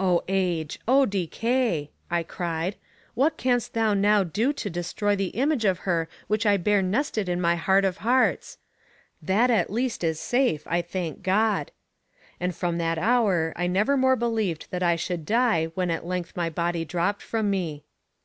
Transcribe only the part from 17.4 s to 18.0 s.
me.